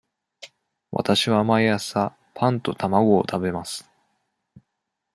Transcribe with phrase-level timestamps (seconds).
[0.89, 3.87] わたしは毎朝パンと卵を食べます。